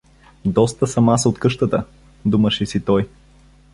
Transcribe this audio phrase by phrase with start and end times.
[0.45, 1.85] „Доста съм аз от къщата“—
[2.25, 3.07] думаше си той.